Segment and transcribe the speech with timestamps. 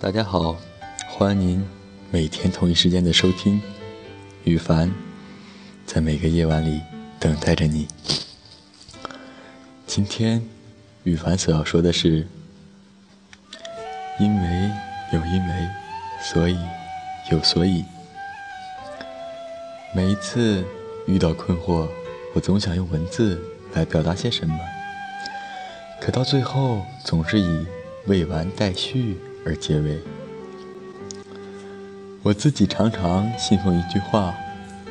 [0.00, 0.56] 大家好，
[1.08, 1.64] 欢迎您
[2.10, 3.62] 每天同一时间的收听。
[4.42, 4.92] 羽凡
[5.86, 6.82] 在每个夜晚里
[7.18, 7.86] 等待着你。
[9.86, 10.42] 今天
[11.04, 12.26] 羽凡所要说的是：
[14.18, 14.70] 因为
[15.12, 15.68] 有因为，
[16.22, 16.58] 所以
[17.30, 17.84] 有所以。
[19.94, 20.62] 每一次
[21.06, 21.88] 遇到困惑，
[22.34, 23.40] 我总想用文字
[23.72, 24.58] 来表达些什么，
[26.00, 27.66] 可到最后总是以
[28.06, 29.98] 未完待续而结尾。
[32.22, 34.34] 我自己常常信奉一句话：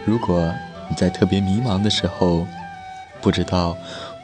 [0.06, 0.54] 如果
[0.90, 2.46] 你在特别迷茫的时候，
[3.22, 3.76] 不知道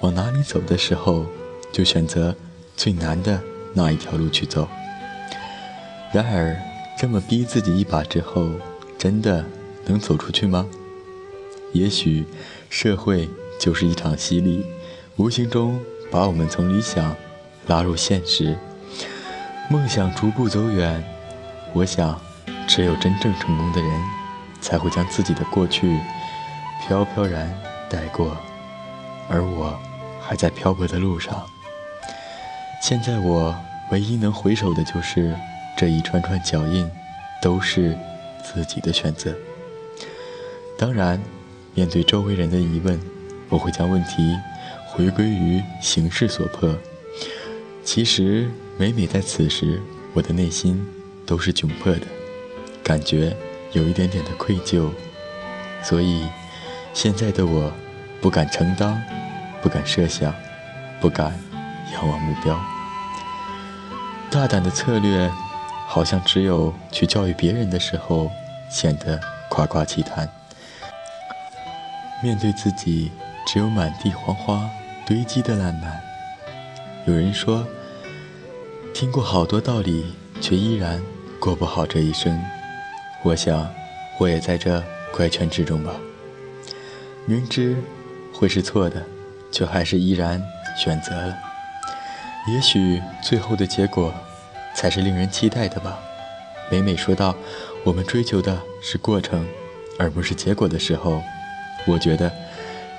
[0.02, 1.26] 往哪里走的时候，
[1.72, 2.36] 就选择
[2.76, 3.42] 最难的
[3.74, 4.68] 那一条路去走。
[6.14, 6.56] 然而，
[6.98, 8.50] 这么逼自己一把之后，
[8.98, 9.46] 真的
[9.86, 10.68] 能走出去吗？
[11.72, 12.26] 也许，
[12.70, 14.66] 社会就是一场洗礼，
[15.16, 15.80] 无形中
[16.12, 17.16] 把我们从理想
[17.68, 18.58] 拉入现实，
[19.70, 21.04] 梦想逐步走远。
[21.74, 22.20] 我想。
[22.68, 24.02] 只有真正成功的人，
[24.62, 26.00] 才会将自己的过去
[26.80, 27.52] 飘飘然
[27.90, 28.38] 带过，
[29.28, 29.76] 而我
[30.22, 31.44] 还在漂泊的路上。
[32.80, 33.56] 现在我
[33.90, 35.36] 唯一能回首的就是
[35.76, 36.88] 这一串串脚印，
[37.42, 37.98] 都是
[38.44, 39.34] 自己的选择。
[40.78, 41.20] 当然，
[41.74, 43.00] 面对周围人的疑问，
[43.50, 44.38] 我会将问题
[44.86, 46.78] 回归于形势所迫。
[47.84, 48.48] 其实，
[48.80, 49.82] 每每在此时，
[50.14, 50.88] 我的内心
[51.26, 52.08] 都是窘迫的。
[52.82, 53.36] 感觉
[53.74, 54.90] 有一点点的愧疚，
[55.84, 56.26] 所以
[56.94, 57.74] 现在的我
[58.22, 59.04] 不敢承担，
[59.62, 60.34] 不敢设想，
[61.02, 61.38] 不敢
[61.92, 62.58] 仰望目标。
[64.32, 65.30] 大胆的策略，
[65.86, 68.32] 好像只有去教育别人的时候
[68.72, 70.30] 显得夸夸其谈。
[72.24, 73.12] 面对自己，
[73.46, 74.70] 只有满地黄花
[75.06, 76.02] 堆积的烂漫。
[77.06, 77.68] 有人说，
[79.00, 81.02] 听过好多道理，却依然
[81.40, 82.38] 过不好这一生。
[83.24, 83.74] 我想，
[84.20, 84.84] 我也在这
[85.14, 85.96] 怪圈之中吧。
[87.26, 87.82] 明知
[88.34, 89.02] 会是错的，
[89.54, 90.44] 却还是依然
[90.78, 91.34] 选择了。
[92.54, 94.14] 也许最后的结果，
[94.76, 95.98] 才是令人期待的吧。
[96.70, 97.34] 每每说到
[97.86, 99.48] 我们追求的是过程，
[99.98, 101.24] 而不是结果的时候，
[101.88, 102.30] 我觉得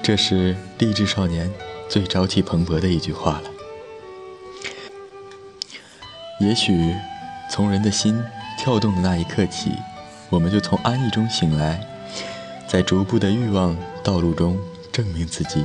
[0.03, 1.53] 这是励志少年
[1.91, 3.50] 最朝气蓬勃的一句话了。
[6.41, 6.95] 也许
[7.51, 8.19] 从人的心
[8.59, 9.73] 跳动的那一刻起。
[10.31, 11.81] 我们就从安逸中醒来，
[12.67, 14.57] 在逐步的欲望道路中
[14.93, 15.65] 证明自己。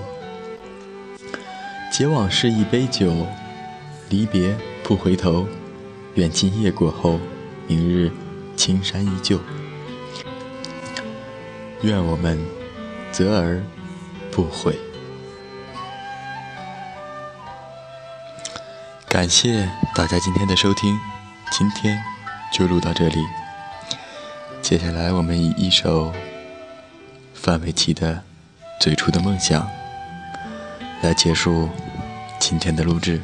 [1.91, 3.27] 结往事一杯酒，
[4.09, 5.47] 离别不回头。
[6.15, 7.19] 愿今夜过后，
[7.67, 8.11] 明日
[8.57, 9.39] 青山依旧。
[11.83, 12.39] 愿我们
[13.11, 13.63] 择而
[14.31, 14.75] 不悔。
[19.15, 20.99] 感谢大家今天的收听，
[21.49, 22.03] 今天
[22.51, 23.25] 就录到这里。
[24.61, 26.13] 接下来，我们以一首
[27.33, 28.13] 范玮琪的
[28.77, 29.63] 《最初的梦想》
[31.01, 31.69] 来结束
[32.41, 33.23] 今天的录制。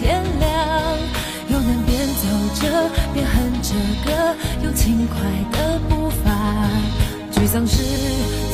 [7.51, 7.83] 丧时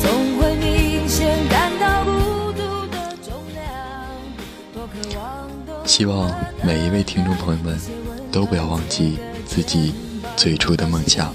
[0.02, 3.62] 总会明显感到孤独的重量，
[4.74, 5.86] 多渴望。
[5.86, 6.28] 希望
[6.64, 7.78] 每一位听众朋友们。
[8.30, 9.94] 都不要忘记自己
[10.36, 11.34] 最初的梦想。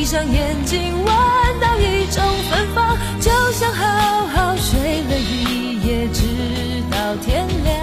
[0.00, 1.04] 闭上眼睛闻
[1.60, 6.22] 到一种芬芳，就像好好睡了一夜，直
[6.90, 7.76] 到天亮。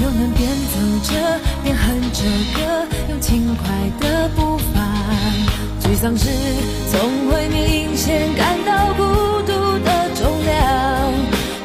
[0.00, 2.20] 又能边走着边哼着
[2.54, 3.64] 歌，用轻快
[4.00, 4.82] 的步伐。
[5.80, 6.28] 沮丧时
[6.92, 7.00] 总
[7.30, 9.02] 会明显感到孤
[9.46, 11.10] 独的重量。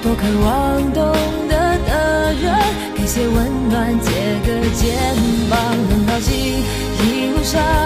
[0.01, 1.13] 多渴望懂
[1.49, 2.55] 得的人，
[2.95, 4.09] 给些温暖，借
[4.47, 4.95] 个肩
[5.49, 5.59] 膀，
[5.89, 6.63] 很高兴
[7.03, 7.78] 一路上。